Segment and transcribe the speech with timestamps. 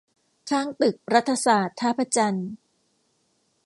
[0.49, 2.49] ข้างตึกรัฐศาสตร์ ท่าพระจันทร์